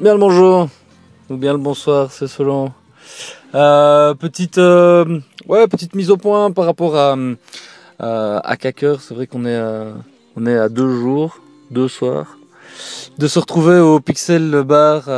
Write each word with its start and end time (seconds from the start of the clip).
Bien 0.00 0.14
le 0.14 0.18
bonjour, 0.18 0.68
ou 1.30 1.36
bien 1.36 1.52
le 1.52 1.58
bonsoir, 1.58 2.10
c'est 2.10 2.26
selon. 2.26 2.72
Euh, 3.54 4.12
petite, 4.14 4.58
euh, 4.58 5.20
ouais, 5.46 5.68
petite 5.68 5.94
mise 5.94 6.10
au 6.10 6.16
point 6.16 6.50
par 6.50 6.64
rapport 6.64 6.96
à, 6.96 7.16
euh, 7.16 7.36
à. 8.00 8.56
C'est 8.58 9.14
vrai 9.14 9.28
qu'on 9.28 9.46
est, 9.46 9.54
à, 9.54 9.94
on 10.34 10.46
est 10.46 10.56
à 10.58 10.68
deux 10.68 10.90
jours, 10.90 11.38
deux 11.70 11.86
soirs, 11.86 12.38
de 13.18 13.28
se 13.28 13.38
retrouver 13.38 13.78
au 13.78 14.00
Pixel 14.00 14.64
Bar 14.64 15.08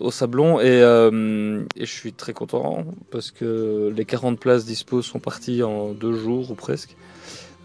au 0.00 0.10
Sablon 0.10 0.58
et, 0.60 0.80
et, 1.76 1.86
je 1.86 1.92
suis 1.92 2.12
très 2.12 2.32
content 2.32 2.84
parce 3.12 3.30
que 3.30 3.92
les 3.96 4.04
40 4.04 4.40
places 4.40 4.64
dispo 4.64 5.00
sont 5.00 5.20
parties 5.20 5.62
en 5.62 5.92
deux 5.92 6.16
jours 6.16 6.50
ou 6.50 6.54
presque. 6.54 6.96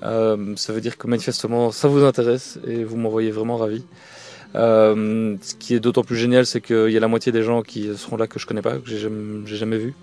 ça 0.02 0.36
veut 0.74 0.82
dire 0.82 1.00
que 1.00 1.08
manifestement 1.08 1.72
ça 1.72 1.88
vous 1.88 2.04
intéresse 2.04 2.60
et 2.68 2.84
vous 2.84 2.96
m'envoyez 2.96 3.32
vraiment 3.32 3.58
ravi. 3.58 3.84
Euh, 4.56 5.36
ce 5.42 5.56
qui 5.56 5.76
est 5.76 5.80
d'autant 5.80 6.04
plus 6.04 6.16
génial, 6.16 6.46
c'est 6.46 6.62
qu'il 6.62 6.90
y 6.90 6.98
a 6.98 7.00
la 7.00 7.08
moitié 7.08 7.32
des 7.32 7.44
gens 7.44 7.62
qui 7.62 7.96
seront 7.96 8.18
là 8.18 8.28
que 8.28 8.40
je 8.40 8.48
connais 8.48 8.62
pas, 8.62 8.78
que 8.78 8.88
j'ai 8.88 8.98
jamais, 9.58 9.78
vu. 9.78 9.94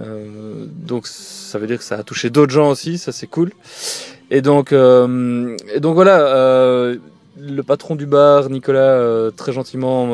Euh, 0.00 0.66
donc 0.68 1.06
ça 1.06 1.58
veut 1.58 1.66
dire 1.66 1.78
que 1.78 1.84
ça 1.84 1.96
a 1.96 2.02
touché 2.02 2.30
d'autres 2.30 2.52
gens 2.52 2.70
aussi, 2.70 2.98
ça 2.98 3.12
c'est 3.12 3.26
cool. 3.26 3.50
Et 4.30 4.42
donc, 4.42 4.72
euh, 4.72 5.56
et 5.74 5.80
donc 5.80 5.94
voilà, 5.94 6.20
euh, 6.20 6.96
le 7.38 7.62
patron 7.62 7.96
du 7.96 8.06
bar, 8.06 8.50
Nicolas, 8.50 8.80
euh, 8.80 9.30
très 9.30 9.52
gentiment 9.52 10.12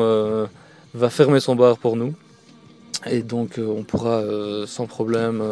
va 0.93 1.09
fermer 1.09 1.39
son 1.39 1.55
bar 1.55 1.77
pour 1.77 1.97
nous. 1.97 2.13
Et 3.09 3.21
donc 3.21 3.59
on 3.59 3.83
pourra 3.83 4.23
sans 4.65 4.87
problème 4.87 5.43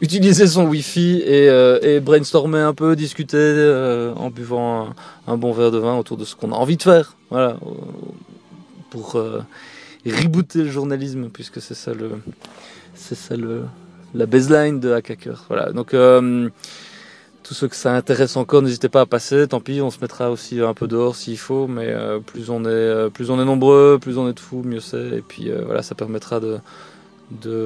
utiliser 0.00 0.46
son 0.46 0.66
wifi 0.66 1.22
et, 1.24 2.00
brainstormer 2.00 2.60
un 2.60 2.74
peu, 2.74 2.94
discuter 2.96 4.12
en 4.16 4.30
buvant 4.30 4.90
un, 5.26 5.36
bon 5.36 5.52
verre 5.52 5.70
de 5.70 5.78
vin 5.78 5.96
autour 5.96 6.16
de 6.16 6.24
ce 6.24 6.36
qu'on 6.36 6.52
a 6.52 6.56
envie 6.56 6.76
de 6.76 6.82
faire. 6.82 7.16
Voilà, 7.30 7.56
pour 8.90 9.16
rebooter 10.06 10.60
le 10.60 10.70
journalisme, 10.70 11.28
puisque 11.32 11.60
c'est 11.60 11.74
ça 11.74 11.94
le, 11.94 12.10
c'est 12.94 13.14
ça 13.14 13.36
le, 13.36 13.64
la 14.14 14.26
baseline 14.26 14.80
de 14.80 14.92
Hacker. 14.92 15.44
Voilà. 15.48 15.72
Donc 15.72 15.94
euh, 15.94 16.48
tous 17.50 17.54
ceux 17.54 17.66
que 17.66 17.74
ça 17.74 17.96
intéresse 17.96 18.36
encore, 18.36 18.62
n'hésitez 18.62 18.88
pas 18.88 19.00
à 19.00 19.06
passer. 19.06 19.48
Tant 19.48 19.58
pis, 19.58 19.80
on 19.80 19.90
se 19.90 19.98
mettra 20.00 20.30
aussi 20.30 20.60
un 20.60 20.72
peu 20.72 20.86
dehors 20.86 21.16
s'il 21.16 21.36
faut, 21.36 21.66
mais 21.66 21.88
euh, 21.88 22.20
plus 22.20 22.48
on 22.48 22.62
est, 22.64 22.68
euh, 22.68 23.10
plus 23.10 23.32
on 23.32 23.42
est 23.42 23.44
nombreux, 23.44 23.98
plus 24.00 24.18
on 24.18 24.28
est 24.28 24.34
de 24.34 24.38
fous, 24.38 24.62
mieux 24.62 24.78
c'est. 24.78 25.16
Et 25.16 25.24
puis 25.26 25.50
voilà, 25.66 25.82
ça 25.82 25.96
permettra 25.96 26.38
de, 26.38 26.60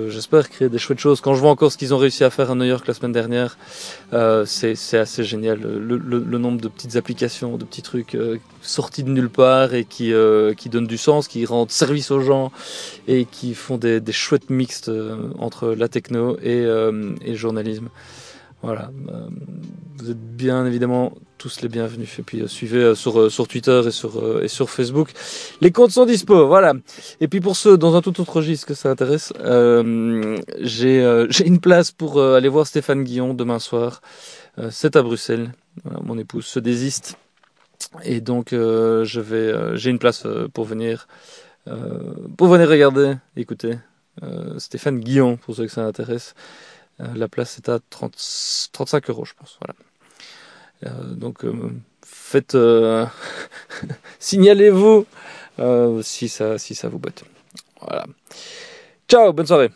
j'espère 0.09 0.49
créer 0.49 0.69
des 0.69 0.79
chouettes 0.79 0.99
choses. 0.99 1.21
Quand 1.21 1.35
je 1.35 1.41
vois 1.41 1.51
encore 1.51 1.73
ce 1.73 1.79
qu'ils 1.79 1.95
ont 1.95 1.99
réussi 1.99 2.25
à 2.25 2.31
faire 2.31 2.51
à 2.51 2.55
New 2.55 2.65
York 2.65 2.87
la 2.87 2.95
semaine 2.95 3.13
dernière, 3.13 3.57
euh, 4.13 4.45
c'est 4.47 4.99
assez 4.99 5.25
génial. 5.25 5.61
Le, 5.61 6.39
nombre 6.39 6.61
de 6.61 6.69
petites 6.69 6.97
applications, 6.97 7.57
de 7.57 7.65
petits 7.65 7.83
trucs 7.83 8.15
euh, 8.15 8.39
sortis 8.63 9.03
de 9.03 9.11
nulle 9.11 9.31
part 9.31 9.75
et 9.75 9.85
qui, 9.85 10.13
euh, 10.13 10.55
qui 10.55 10.69
donnent 10.69 10.87
du 10.87 10.99
sens, 10.99 11.29
qui 11.29 11.45
rendent 11.47 11.71
service 11.71 12.11
aux 12.11 12.21
gens 12.21 12.53
et 13.09 13.25
qui 13.25 13.55
font 13.55 13.77
des, 13.77 14.01
chouettes 14.13 14.51
mixtes 14.51 14.89
euh, 14.89 15.31
entre 15.39 15.69
la 15.69 15.89
techno 15.89 16.37
euh, 16.45 17.15
et 17.23 17.31
le 17.31 17.37
journalisme. 17.37 17.89
Voilà. 18.65 18.91
Euh, 19.11 19.29
vous 19.99 20.11
êtes 20.11 20.37
bien 20.37 20.65
évidemment 20.65 21.13
tous 21.37 21.61
les 21.61 21.69
bienvenus. 21.69 22.19
Et 22.19 22.23
puis 22.23 22.41
euh, 22.41 22.47
suivez 22.47 22.83
euh, 22.83 22.95
sur, 22.95 23.31
sur 23.31 23.47
Twitter 23.47 23.83
et 23.87 23.91
sur, 23.91 24.43
et 24.43 24.49
sur 24.49 24.71
Facebook. 24.71 25.11
Les 25.61 25.71
comptes 25.71 25.91
sont 25.91 26.07
dispo, 26.07 26.47
voilà. 26.47 26.73
Et 27.21 27.29
puis 27.29 27.41
pour 27.41 27.57
ceux 27.57 27.77
dans 27.77 27.95
un 27.95 28.01
tout 28.01 28.19
autre 28.21 28.37
registre 28.37 28.67
que 28.67 28.73
ça 28.75 28.91
intéresse, 28.91 29.35
j'ai 30.61 31.47
une 31.47 31.61
place 31.61 31.91
pour 31.91 32.21
aller 32.23 32.49
voir 32.49 32.67
Stéphane 32.67 33.05
Guillon 33.05 33.35
demain 33.35 33.59
soir. 33.59 34.01
C'est 34.71 34.97
à 34.97 35.03
Bruxelles. 35.03 35.53
Mon 36.03 36.17
épouse 36.17 36.47
se 36.47 36.59
désiste. 36.59 37.19
Et 38.03 38.23
donc 38.23 38.55
j'ai 38.55 39.91
une 39.91 39.99
place 39.99 40.27
pour 40.55 40.65
venir, 40.65 41.07
pour 42.39 42.49
venir 42.49 42.69
regarder, 42.69 43.17
écouter. 43.37 43.75
Stéphane 44.59 45.01
Guillon, 45.01 45.37
pour 45.37 45.55
ceux 45.55 45.67
que 45.67 45.73
ça 45.73 45.85
intéresse. 45.85 46.35
Euh, 47.01 47.07
la 47.15 47.29
place 47.29 47.59
est 47.59 47.69
à 47.69 47.79
30, 47.91 48.17
35 48.73 49.11
euros, 49.11 49.25
je 49.25 49.35
pense. 49.35 49.59
Voilà. 49.61 49.75
Euh, 50.87 51.15
donc, 51.15 51.45
euh, 51.45 51.71
faites, 52.05 52.57
signalez-vous 54.19 55.07
si 56.03 56.29
ça, 56.29 56.59
si 56.59 56.75
ça 56.75 56.89
vous 56.89 56.99
botte. 56.99 57.25
Voilà. 57.81 58.07
Ciao, 59.09 59.33
bonne 59.33 59.47
soirée. 59.47 59.71